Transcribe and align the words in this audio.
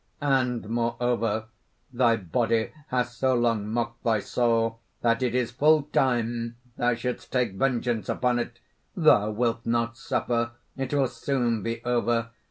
And 0.23 0.67
moreover 0.67 1.45
thy 1.93 2.15
body 2.15 2.71
has 2.87 3.15
so 3.15 3.35
long 3.35 3.67
mocked 3.67 4.03
thy 4.03 4.19
soul 4.19 4.79
that 5.01 5.21
it 5.21 5.35
is 5.35 5.51
full 5.51 5.83
time 5.93 6.55
thou 6.75 6.95
shouldst 6.95 7.31
take 7.31 7.53
vengeance 7.53 8.09
upon 8.09 8.39
it. 8.39 8.59
Thou 8.97 9.29
wilt 9.29 9.63
not 9.63 9.95
suffer. 9.99 10.53
It 10.75 10.91
will 10.91 11.07
soon 11.07 11.61
be 11.61 11.83
over. 11.85 12.31